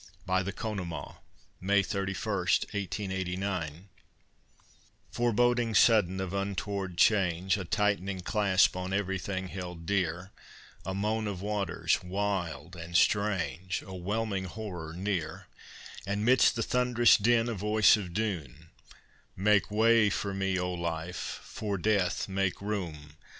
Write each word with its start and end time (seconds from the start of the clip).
BY 0.25 0.41
THE 0.41 0.51
CONEMAUGH 0.51 1.17
[May 1.61 1.83
31, 1.83 2.35
1889] 2.71 3.89
Foreboding 5.11 5.75
sudden 5.75 6.19
of 6.19 6.33
untoward 6.33 6.97
change, 6.97 7.55
A 7.55 7.65
tight'ning 7.65 8.21
clasp 8.21 8.75
on 8.75 8.93
everything 8.93 9.49
held 9.49 9.85
dear, 9.85 10.31
A 10.87 10.95
moan 10.95 11.27
of 11.27 11.43
waters 11.43 11.99
wild 12.03 12.75
and 12.75 12.97
strange, 12.97 13.83
A 13.83 13.93
whelming 13.93 14.45
horror 14.45 14.93
near; 14.93 15.45
And, 16.07 16.25
'midst 16.25 16.55
the 16.55 16.63
thund'rous 16.63 17.17
din 17.17 17.47
a 17.47 17.53
voice 17.53 17.95
of 17.95 18.11
doom, 18.11 18.71
"Make 19.35 19.69
way 19.69 20.09
for 20.09 20.33
me, 20.33 20.57
O 20.57 20.73
Life, 20.73 21.41
for 21.43 21.77
Death 21.77 22.27
make 22.27 22.59
room! 22.59 23.17